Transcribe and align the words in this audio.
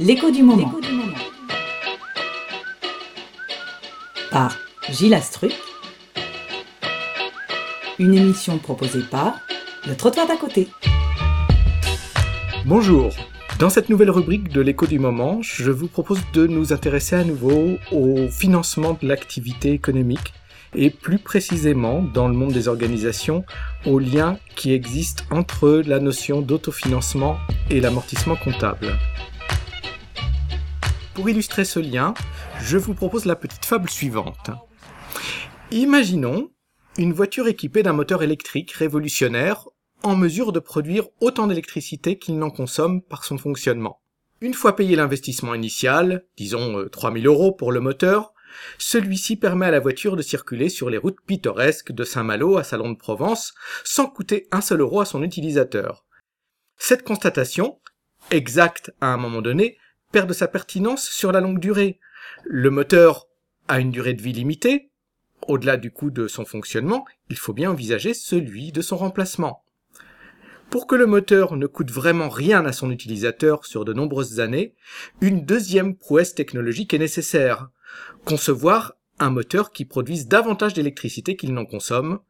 L'écho 0.00 0.28
du 0.32 0.42
moment. 0.42 0.72
Par 4.32 4.56
Gilles 4.90 5.14
Astruc. 5.14 5.52
Une 8.00 8.14
émission 8.14 8.58
proposée 8.58 9.02
par 9.08 9.38
Le 9.86 9.94
Trottoir 9.94 10.26
d'à 10.26 10.36
côté. 10.36 10.66
Bonjour. 12.66 13.10
Dans 13.60 13.70
cette 13.70 13.88
nouvelle 13.88 14.10
rubrique 14.10 14.48
de 14.48 14.60
l'écho 14.60 14.86
du 14.88 14.98
moment, 14.98 15.38
je 15.42 15.70
vous 15.70 15.86
propose 15.86 16.18
de 16.32 16.48
nous 16.48 16.72
intéresser 16.72 17.14
à 17.14 17.22
nouveau 17.22 17.78
au 17.92 18.26
financement 18.26 18.98
de 19.00 19.06
l'activité 19.06 19.70
économique 19.70 20.34
et 20.74 20.90
plus 20.90 21.18
précisément 21.18 22.02
dans 22.02 22.26
le 22.26 22.34
monde 22.34 22.52
des 22.52 22.66
organisations 22.66 23.44
au 23.86 24.00
lien 24.00 24.38
qui 24.56 24.72
existe 24.72 25.24
entre 25.30 25.84
la 25.86 26.00
notion 26.00 26.40
d'autofinancement 26.40 27.36
et 27.70 27.80
l'amortissement 27.80 28.34
comptable. 28.34 28.88
Pour 31.14 31.28
illustrer 31.28 31.64
ce 31.64 31.78
lien, 31.78 32.12
je 32.60 32.76
vous 32.76 32.92
propose 32.92 33.24
la 33.24 33.36
petite 33.36 33.64
fable 33.64 33.88
suivante. 33.88 34.50
Imaginons 35.70 36.50
une 36.98 37.12
voiture 37.12 37.46
équipée 37.46 37.84
d'un 37.84 37.92
moteur 37.92 38.24
électrique 38.24 38.72
révolutionnaire 38.72 39.68
en 40.02 40.16
mesure 40.16 40.50
de 40.50 40.58
produire 40.58 41.06
autant 41.20 41.46
d'électricité 41.46 42.18
qu'il 42.18 42.36
n'en 42.36 42.50
consomme 42.50 43.00
par 43.00 43.24
son 43.24 43.38
fonctionnement. 43.38 44.00
Une 44.40 44.54
fois 44.54 44.74
payé 44.74 44.96
l'investissement 44.96 45.54
initial, 45.54 46.24
disons 46.36 46.84
3000 46.90 47.26
euh, 47.26 47.30
euros 47.30 47.52
pour 47.52 47.70
le 47.70 47.80
moteur, 47.80 48.32
celui-ci 48.78 49.36
permet 49.36 49.66
à 49.66 49.70
la 49.70 49.80
voiture 49.80 50.16
de 50.16 50.22
circuler 50.22 50.68
sur 50.68 50.90
les 50.90 50.98
routes 50.98 51.20
pittoresques 51.26 51.92
de 51.92 52.02
Saint-Malo 52.02 52.56
à 52.56 52.64
Salon 52.64 52.90
de 52.90 52.98
Provence 52.98 53.54
sans 53.84 54.06
coûter 54.06 54.48
un 54.50 54.60
seul 54.60 54.80
euro 54.80 55.00
à 55.00 55.04
son 55.04 55.22
utilisateur. 55.22 56.04
Cette 56.76 57.04
constatation, 57.04 57.78
exacte 58.32 58.92
à 59.00 59.06
un 59.06 59.16
moment 59.16 59.42
donné, 59.42 59.78
perd 60.14 60.32
sa 60.32 60.46
pertinence 60.46 61.08
sur 61.08 61.32
la 61.32 61.40
longue 61.40 61.58
durée. 61.58 61.98
Le 62.44 62.70
moteur 62.70 63.26
a 63.66 63.80
une 63.80 63.90
durée 63.90 64.14
de 64.14 64.22
vie 64.22 64.32
limitée. 64.32 64.92
Au-delà 65.48 65.76
du 65.76 65.90
coût 65.90 66.12
de 66.12 66.28
son 66.28 66.44
fonctionnement, 66.44 67.04
il 67.30 67.36
faut 67.36 67.52
bien 67.52 67.72
envisager 67.72 68.14
celui 68.14 68.70
de 68.70 68.80
son 68.80 68.96
remplacement. 68.96 69.64
Pour 70.70 70.86
que 70.86 70.94
le 70.94 71.06
moteur 71.06 71.56
ne 71.56 71.66
coûte 71.66 71.90
vraiment 71.90 72.28
rien 72.28 72.64
à 72.64 72.70
son 72.70 72.92
utilisateur 72.92 73.66
sur 73.66 73.84
de 73.84 73.92
nombreuses 73.92 74.38
années, 74.38 74.76
une 75.20 75.44
deuxième 75.44 75.96
prouesse 75.96 76.36
technologique 76.36 76.94
est 76.94 76.98
nécessaire. 76.98 77.70
Concevoir 78.24 78.94
un 79.18 79.30
moteur 79.30 79.72
qui 79.72 79.84
produise 79.84 80.28
davantage 80.28 80.74
d'électricité 80.74 81.34
qu'il 81.34 81.52
n'en 81.54 81.66
consomme. 81.66 82.20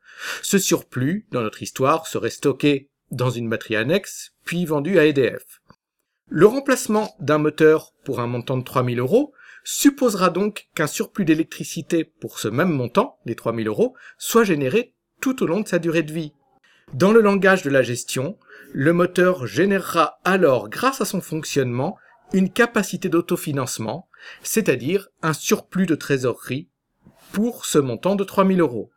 Ce 0.40 0.56
surplus, 0.56 1.26
dans 1.32 1.42
notre 1.42 1.62
histoire, 1.62 2.06
serait 2.06 2.30
stocké 2.30 2.88
dans 3.10 3.28
une 3.28 3.50
batterie 3.50 3.76
annexe, 3.76 4.32
puis 4.46 4.64
vendu 4.64 4.98
à 4.98 5.04
EDF. 5.04 5.60
Le 6.28 6.46
remplacement 6.46 7.14
d'un 7.20 7.38
moteur 7.38 7.92
pour 8.04 8.20
un 8.20 8.26
montant 8.26 8.56
de 8.56 8.64
3000 8.64 8.98
euros 8.98 9.34
supposera 9.62 10.30
donc 10.30 10.68
qu'un 10.74 10.86
surplus 10.86 11.24
d'électricité 11.24 12.04
pour 12.04 12.38
ce 12.38 12.48
même 12.48 12.72
montant, 12.72 13.18
les 13.24 13.34
3000 13.34 13.68
euros, 13.68 13.94
soit 14.18 14.44
généré 14.44 14.94
tout 15.20 15.42
au 15.42 15.46
long 15.46 15.60
de 15.60 15.68
sa 15.68 15.78
durée 15.78 16.02
de 16.02 16.12
vie. 16.12 16.32
Dans 16.92 17.12
le 17.12 17.20
langage 17.20 17.62
de 17.62 17.70
la 17.70 17.82
gestion, 17.82 18.38
le 18.72 18.92
moteur 18.92 19.46
générera 19.46 20.18
alors, 20.24 20.68
grâce 20.68 21.00
à 21.00 21.04
son 21.04 21.20
fonctionnement, 21.20 21.96
une 22.32 22.50
capacité 22.50 23.08
d'autofinancement, 23.08 24.08
c'est-à-dire 24.42 25.08
un 25.22 25.32
surplus 25.32 25.86
de 25.86 25.94
trésorerie 25.94 26.68
pour 27.32 27.64
ce 27.64 27.78
montant 27.78 28.16
de 28.16 28.24
3000 28.24 28.60
euros. 28.60 28.90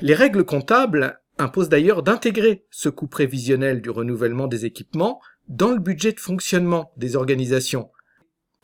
Les 0.00 0.14
règles 0.14 0.44
comptables 0.44 1.20
imposent 1.38 1.68
d'ailleurs 1.68 2.02
d'intégrer 2.02 2.66
ce 2.70 2.88
coût 2.88 3.06
prévisionnel 3.06 3.80
du 3.80 3.90
renouvellement 3.90 4.46
des 4.46 4.64
équipements 4.64 5.20
dans 5.48 5.70
le 5.70 5.78
budget 5.78 6.12
de 6.12 6.20
fonctionnement 6.20 6.92
des 6.96 7.16
organisations. 7.16 7.90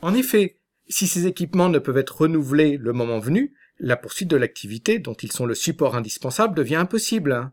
En 0.00 0.14
effet, 0.14 0.60
si 0.88 1.06
ces 1.06 1.26
équipements 1.26 1.68
ne 1.68 1.78
peuvent 1.78 1.98
être 1.98 2.22
renouvelés 2.22 2.76
le 2.76 2.92
moment 2.92 3.18
venu, 3.18 3.54
la 3.78 3.96
poursuite 3.96 4.28
de 4.28 4.36
l'activité 4.36 4.98
dont 4.98 5.14
ils 5.14 5.32
sont 5.32 5.46
le 5.46 5.54
support 5.54 5.96
indispensable 5.96 6.54
devient 6.54 6.76
impossible. 6.76 7.52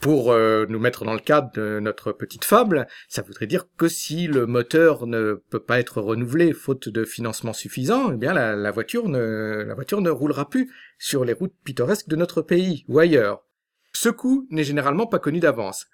Pour 0.00 0.32
euh, 0.32 0.66
nous 0.68 0.78
mettre 0.78 1.04
dans 1.04 1.14
le 1.14 1.20
cadre 1.20 1.50
de 1.54 1.80
notre 1.80 2.12
petite 2.12 2.44
fable, 2.44 2.86
ça 3.08 3.22
voudrait 3.22 3.46
dire 3.46 3.66
que 3.78 3.88
si 3.88 4.26
le 4.26 4.46
moteur 4.46 5.06
ne 5.06 5.42
peut 5.48 5.62
pas 5.62 5.80
être 5.80 6.00
renouvelé 6.00 6.52
faute 6.52 6.88
de 6.88 7.04
financement 7.04 7.52
suffisant, 7.52 8.12
eh 8.12 8.16
bien 8.16 8.34
la, 8.34 8.70
voiture 8.70 9.08
ne, 9.08 9.64
la 9.66 9.74
voiture 9.74 10.02
ne 10.02 10.10
roulera 10.10 10.50
plus 10.50 10.70
sur 10.98 11.24
les 11.24 11.32
routes 11.32 11.54
pittoresques 11.64 12.08
de 12.08 12.16
notre 12.16 12.42
pays 12.42 12.84
ou 12.88 12.98
ailleurs. 12.98 13.44
Ce 13.92 14.08
coût 14.08 14.46
n'est 14.50 14.64
généralement 14.64 15.06
pas 15.06 15.18
connu 15.18 15.38
d'avance. 15.38 15.86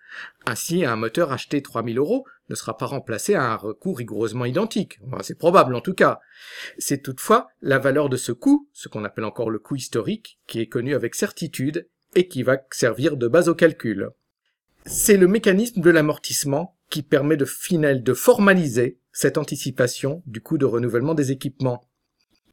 Ainsi, 0.47 0.85
un 0.85 0.97
moteur 0.97 1.33
acheté 1.33 1.63
3000 1.63 1.99
euros 1.99 2.27
ne 2.49 2.55
sera 2.55 2.77
pas 2.77 2.87
remplacé 2.87 3.35
à 3.35 3.53
un 3.53 3.57
recours 3.57 3.99
rigoureusement 3.99 4.45
identique. 4.45 5.01
c'est 5.23 5.39
probable 5.39 5.75
en 5.75 5.81
tout 5.81 5.95
cas. 5.95 6.21
C'est 6.79 7.03
toutefois 7.03 7.49
la 7.61 7.79
valeur 7.79 8.09
de 8.09 8.17
ce 8.17 8.33
coût, 8.33 8.69
ce 8.73 8.89
qu'on 8.89 9.05
appelle 9.05 9.25
encore 9.25 9.51
le 9.51 9.59
coût 9.59 9.77
historique, 9.77 10.39
qui 10.47 10.61
est 10.61 10.69
connu 10.69 10.95
avec 10.95 11.15
certitude 11.15 11.89
et 12.15 12.29
qui 12.29 12.43
va 12.43 12.59
servir 12.71 13.17
de 13.17 13.29
base 13.29 13.49
au 13.49 13.55
calcul. 13.55 14.11
C'est 14.87 15.17
le 15.17 15.27
mécanisme 15.27 15.81
de 15.81 15.91
l'amortissement 15.91 16.77
qui 16.89 17.03
permet 17.03 17.37
de, 17.37 17.45
de 17.95 18.15
formaliser 18.15 18.99
cette 19.13 19.37
anticipation 19.37 20.23
du 20.27 20.41
coût 20.41 20.57
de 20.57 20.65
renouvellement 20.65 21.15
des 21.15 21.33
équipements. 21.33 21.85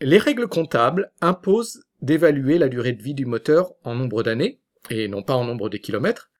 Les 0.02 0.18
règles 0.18 0.48
comptables 0.48 1.12
imposent 1.22 1.84
d'évaluer 2.02 2.58
la 2.58 2.68
durée 2.68 2.92
de 2.92 3.02
vie 3.02 3.14
du 3.14 3.26
moteur 3.26 3.72
en 3.84 3.96
nombre 3.96 4.24
d'années, 4.24 4.60
et 4.90 5.07
non 5.07 5.23
pas 5.23 5.35
en 5.35 5.46
nombre 5.46 5.69
de 5.69 5.78
kilomètres. 5.78 6.31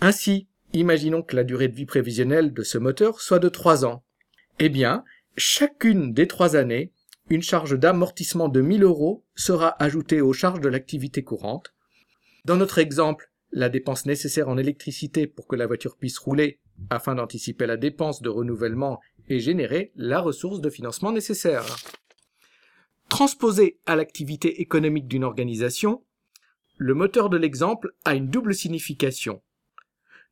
Ainsi, 0.00 0.48
imaginons 0.72 1.22
que 1.22 1.36
la 1.36 1.44
durée 1.44 1.68
de 1.68 1.74
vie 1.74 1.86
prévisionnelle 1.86 2.52
de 2.52 2.62
ce 2.62 2.78
moteur 2.78 3.20
soit 3.20 3.38
de 3.38 3.48
3 3.48 3.84
ans. 3.84 4.04
Eh 4.58 4.68
bien, 4.68 5.04
chacune 5.36 6.12
des 6.12 6.26
3 6.26 6.56
années, 6.56 6.92
une 7.30 7.42
charge 7.42 7.78
d'amortissement 7.78 8.48
de 8.48 8.60
1000 8.60 8.82
euros 8.82 9.24
sera 9.34 9.82
ajoutée 9.82 10.20
aux 10.20 10.32
charges 10.32 10.60
de 10.60 10.68
l'activité 10.68 11.22
courante. 11.22 11.74
Dans 12.44 12.56
notre 12.56 12.78
exemple, 12.78 13.30
la 13.50 13.68
dépense 13.68 14.06
nécessaire 14.06 14.48
en 14.48 14.58
électricité 14.58 15.26
pour 15.26 15.46
que 15.46 15.56
la 15.56 15.66
voiture 15.66 15.96
puisse 15.96 16.18
rouler 16.18 16.60
afin 16.90 17.14
d'anticiper 17.14 17.66
la 17.66 17.76
dépense 17.76 18.22
de 18.22 18.28
renouvellement 18.28 19.00
et 19.28 19.40
générer 19.40 19.92
la 19.96 20.20
ressource 20.20 20.60
de 20.60 20.70
financement 20.70 21.12
nécessaire. 21.12 21.64
Transposé 23.08 23.80
à 23.86 23.96
l'activité 23.96 24.60
économique 24.60 25.08
d'une 25.08 25.24
organisation, 25.24 26.04
le 26.78 26.94
moteur 26.94 27.28
de 27.28 27.36
l'exemple 27.36 27.92
a 28.04 28.14
une 28.14 28.28
double 28.28 28.54
signification. 28.54 29.42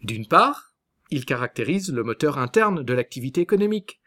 D'une 0.00 0.28
part, 0.28 0.74
il 1.10 1.24
caractérise 1.24 1.92
le 1.92 2.04
moteur 2.04 2.38
interne 2.38 2.84
de 2.84 2.94
l'activité 2.94 3.40
économique. 3.40 4.00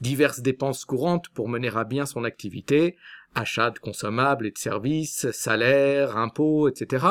Diverses 0.00 0.40
dépenses 0.40 0.84
courantes 0.84 1.30
pour 1.30 1.48
mener 1.48 1.70
à 1.74 1.84
bien 1.84 2.04
son 2.04 2.24
activité, 2.24 2.96
achat 3.34 3.70
de 3.70 3.78
consommables 3.78 4.46
et 4.46 4.50
de 4.50 4.58
services, 4.58 5.30
salaires, 5.30 6.18
impôts, 6.18 6.68
etc. 6.68 7.06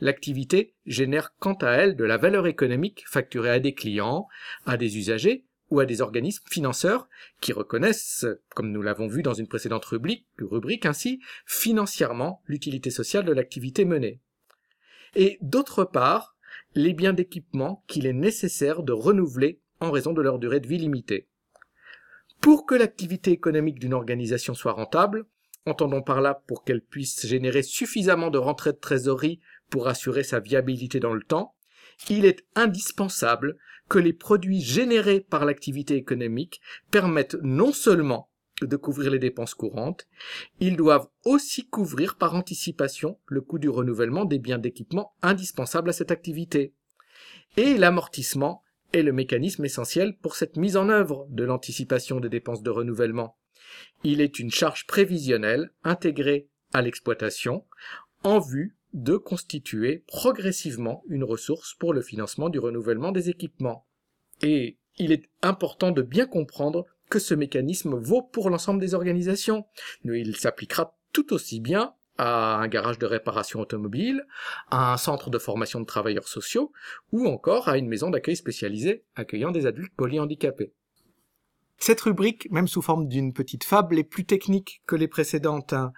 L'activité 0.00 0.74
génère 0.84 1.34
quant 1.38 1.54
à 1.54 1.70
elle 1.70 1.96
de 1.96 2.04
la 2.04 2.18
valeur 2.18 2.46
économique 2.46 3.04
facturée 3.06 3.50
à 3.50 3.60
des 3.60 3.74
clients, 3.74 4.28
à 4.66 4.76
des 4.76 4.98
usagers 4.98 5.46
ou 5.70 5.80
à 5.80 5.86
des 5.86 6.02
organismes 6.02 6.44
financeurs 6.50 7.08
qui 7.40 7.54
reconnaissent, 7.54 8.26
comme 8.54 8.70
nous 8.70 8.82
l'avons 8.82 9.08
vu 9.08 9.22
dans 9.22 9.34
une 9.34 9.48
précédente 9.48 9.84
rubrique, 9.86 10.26
rubrique 10.38 10.84
ainsi, 10.84 11.20
financièrement 11.46 12.42
l'utilité 12.46 12.90
sociale 12.90 13.24
de 13.24 13.32
l'activité 13.32 13.84
menée 13.86 14.20
et 15.16 15.38
d'autre 15.40 15.84
part, 15.84 16.36
les 16.74 16.92
biens 16.92 17.14
d'équipement 17.14 17.82
qu'il 17.88 18.06
est 18.06 18.12
nécessaire 18.12 18.82
de 18.82 18.92
renouveler 18.92 19.60
en 19.80 19.90
raison 19.90 20.12
de 20.12 20.22
leur 20.22 20.38
durée 20.38 20.60
de 20.60 20.68
vie 20.68 20.78
limitée. 20.78 21.26
Pour 22.40 22.66
que 22.66 22.74
l'activité 22.74 23.32
économique 23.32 23.78
d'une 23.78 23.94
organisation 23.94 24.54
soit 24.54 24.72
rentable, 24.72 25.24
entendons 25.64 26.02
par 26.02 26.20
là 26.20 26.42
pour 26.46 26.64
qu'elle 26.64 26.82
puisse 26.82 27.26
générer 27.26 27.62
suffisamment 27.62 28.30
de 28.30 28.38
rentrées 28.38 28.72
de 28.72 28.78
trésorerie 28.78 29.40
pour 29.70 29.88
assurer 29.88 30.22
sa 30.22 30.38
viabilité 30.38 31.00
dans 31.00 31.14
le 31.14 31.22
temps, 31.22 31.54
il 32.10 32.26
est 32.26 32.44
indispensable 32.54 33.56
que 33.88 33.98
les 33.98 34.12
produits 34.12 34.60
générés 34.60 35.20
par 35.20 35.46
l'activité 35.46 35.96
économique 35.96 36.60
permettent 36.90 37.38
non 37.42 37.72
seulement 37.72 38.28
de 38.62 38.76
couvrir 38.76 39.10
les 39.10 39.18
dépenses 39.18 39.54
courantes, 39.54 40.06
ils 40.60 40.76
doivent 40.76 41.08
aussi 41.24 41.68
couvrir 41.68 42.16
par 42.16 42.34
anticipation 42.34 43.18
le 43.26 43.40
coût 43.40 43.58
du 43.58 43.68
renouvellement 43.68 44.24
des 44.24 44.38
biens 44.38 44.58
d'équipement 44.58 45.14
indispensables 45.22 45.90
à 45.90 45.92
cette 45.92 46.10
activité. 46.10 46.74
Et 47.56 47.76
l'amortissement 47.76 48.62
est 48.92 49.02
le 49.02 49.12
mécanisme 49.12 49.64
essentiel 49.64 50.16
pour 50.16 50.36
cette 50.36 50.56
mise 50.56 50.76
en 50.76 50.88
œuvre 50.88 51.26
de 51.30 51.44
l'anticipation 51.44 52.20
des 52.20 52.28
dépenses 52.28 52.62
de 52.62 52.70
renouvellement. 52.70 53.36
Il 54.04 54.20
est 54.20 54.38
une 54.38 54.50
charge 54.50 54.86
prévisionnelle 54.86 55.70
intégrée 55.84 56.48
à 56.72 56.82
l'exploitation 56.82 57.64
en 58.22 58.38
vue 58.38 58.76
de 58.92 59.16
constituer 59.16 60.04
progressivement 60.06 61.02
une 61.08 61.24
ressource 61.24 61.74
pour 61.74 61.92
le 61.92 62.00
financement 62.00 62.48
du 62.48 62.58
renouvellement 62.58 63.12
des 63.12 63.28
équipements. 63.28 63.86
Et 64.42 64.78
il 64.98 65.12
est 65.12 65.28
important 65.42 65.90
de 65.90 66.02
bien 66.02 66.26
comprendre 66.26 66.86
que 67.08 67.18
ce 67.18 67.34
mécanisme 67.34 67.94
vaut 67.94 68.22
pour 68.22 68.50
l'ensemble 68.50 68.80
des 68.80 68.94
organisations. 68.94 69.66
Il 70.04 70.36
s'appliquera 70.36 70.96
tout 71.12 71.32
aussi 71.32 71.60
bien 71.60 71.94
à 72.18 72.56
un 72.56 72.68
garage 72.68 72.98
de 72.98 73.06
réparation 73.06 73.60
automobile, 73.60 74.26
à 74.70 74.92
un 74.92 74.96
centre 74.96 75.30
de 75.30 75.38
formation 75.38 75.80
de 75.80 75.86
travailleurs 75.86 76.28
sociaux, 76.28 76.72
ou 77.12 77.26
encore 77.26 77.68
à 77.68 77.78
une 77.78 77.88
maison 77.88 78.10
d'accueil 78.10 78.36
spécialisée 78.36 79.04
accueillant 79.14 79.50
des 79.50 79.66
adultes 79.66 79.94
polyhandicapés. 79.96 80.72
Cette 81.78 82.00
rubrique, 82.00 82.50
même 82.50 82.68
sous 82.68 82.80
forme 82.80 83.06
d'une 83.06 83.34
petite 83.34 83.64
fable, 83.64 83.98
est 83.98 84.04
plus 84.04 84.24
technique 84.24 84.80
que 84.86 84.96
les 84.96 85.08
précédentes. 85.08 85.74
hein. 85.74 85.92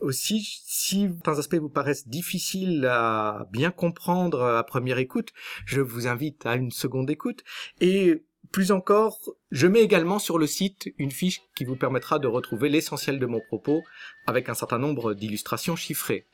Aussi, 0.00 0.42
si 0.64 1.08
certains 1.08 1.38
aspects 1.38 1.54
vous 1.54 1.68
paraissent 1.68 2.08
difficiles 2.08 2.84
à 2.86 3.46
bien 3.52 3.70
comprendre 3.70 4.42
à 4.42 4.64
première 4.64 4.98
écoute, 4.98 5.30
je 5.66 5.80
vous 5.80 6.08
invite 6.08 6.46
à 6.46 6.56
une 6.56 6.72
seconde 6.72 7.10
écoute. 7.10 7.44
Et 7.80 8.24
plus 8.52 8.72
encore, 8.72 9.18
je 9.50 9.66
mets 9.66 9.80
également 9.80 10.18
sur 10.18 10.38
le 10.38 10.46
site 10.46 10.92
une 10.98 11.10
fiche 11.10 11.42
qui 11.54 11.64
vous 11.64 11.76
permettra 11.76 12.18
de 12.18 12.26
retrouver 12.26 12.68
l'essentiel 12.68 13.18
de 13.18 13.26
mon 13.26 13.40
propos 13.40 13.84
avec 14.26 14.48
un 14.48 14.54
certain 14.54 14.78
nombre 14.78 15.14
d'illustrations 15.14 15.76
chiffrées. 15.76 16.26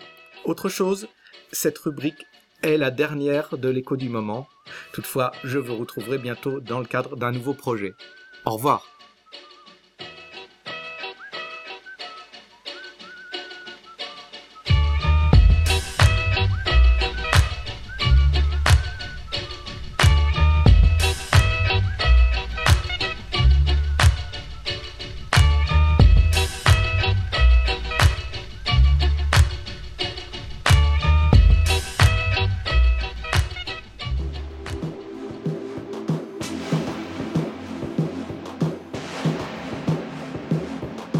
Autre 0.44 0.68
chose, 0.68 1.08
cette 1.52 1.78
rubrique 1.78 2.26
est 2.62 2.78
la 2.78 2.90
dernière 2.90 3.58
de 3.58 3.68
l'écho 3.68 3.96
du 3.96 4.08
moment. 4.08 4.48
Toutefois, 4.92 5.32
je 5.44 5.58
vous 5.58 5.76
retrouverai 5.76 6.18
bientôt 6.18 6.60
dans 6.60 6.80
le 6.80 6.86
cadre 6.86 7.16
d'un 7.16 7.32
nouveau 7.32 7.54
projet. 7.54 7.94
Au 8.44 8.52
revoir. 8.52 8.95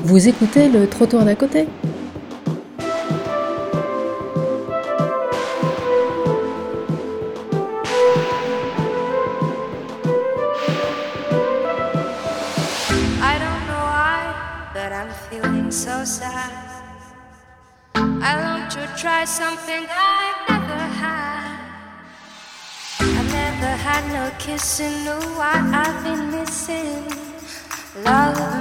Vous 0.08 0.29
écoutez 0.29 0.69
le 0.69 0.88
trottoir 0.88 1.25
d'à 1.25 1.35
côté 1.35 1.67
I 13.20 13.35
don't 13.43 13.62
know 13.67 13.82
why, 13.82 14.32
but 14.73 14.93
I'm 14.93 15.11
feeling 15.29 15.73
so 15.73 16.05
sad. 16.05 16.52
I 17.97 18.37
long 18.44 18.69
to 18.70 18.87
try 18.97 19.25
something 19.25 19.88
I've 19.91 20.49
never 20.49 20.82
had. 21.02 21.59
I've 23.00 23.32
never 23.32 23.73
had 23.82 24.05
no 24.12 24.31
kissing, 24.38 25.05
know 25.05 25.19
what 25.35 25.61
I've 25.75 26.05
been 26.05 26.31
missing. 26.31 27.02
Love 28.05 28.56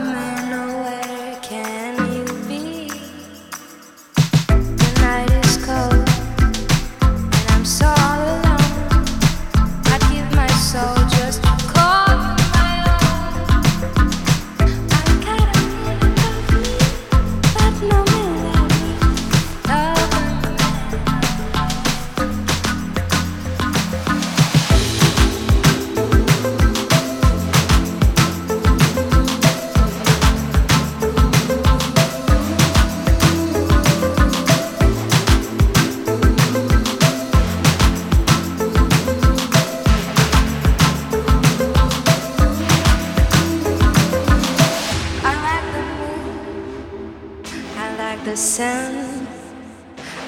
the 48.26 48.36
sun. 48.36 49.28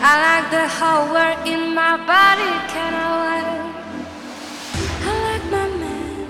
I 0.01 0.13
like 0.27 0.51
the 0.51 0.67
whole 0.77 1.11
world 1.13 1.47
in 1.47 1.73
my 1.73 1.97
body. 1.97 2.51
Can 2.71 2.93
I 2.93 3.07
work? 3.25 3.75
I 5.01 5.13
like 5.27 5.45
my 5.49 5.67
man. 5.81 6.27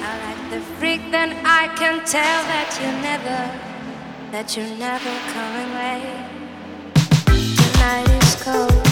I 0.00 0.12
like 0.24 0.42
the 0.50 0.60
freak. 0.78 1.02
Then 1.10 1.36
I 1.44 1.68
can 1.76 2.02
tell 2.06 2.40
that 2.52 2.68
you're 2.80 3.00
never, 3.08 3.40
that 4.32 4.56
you're 4.56 4.76
never 4.78 5.12
coming 5.34 5.70
late. 5.76 6.24
Tonight 7.60 8.89